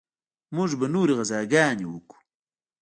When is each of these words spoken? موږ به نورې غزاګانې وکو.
موږ 0.55 0.71
به 0.79 0.85
نورې 0.93 1.13
غزاګانې 1.19 1.85
وکو. 1.89 2.17